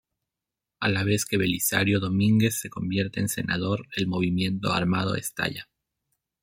[0.79, 5.69] A la vez que Belisario Domínguez se convierte en senador, el movimiento armado estalla.